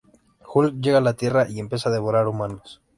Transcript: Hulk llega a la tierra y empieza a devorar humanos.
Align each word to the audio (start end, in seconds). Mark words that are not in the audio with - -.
Hulk 0.51 0.77
llega 0.81 0.97
a 0.97 1.01
la 1.01 1.13
tierra 1.13 1.47
y 1.47 1.59
empieza 1.59 1.89
a 1.89 1.91
devorar 1.91 2.25
humanos. 2.25 2.81